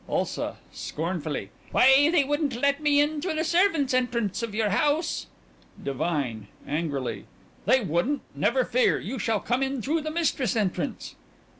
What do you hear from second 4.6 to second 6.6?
house. DIVINE: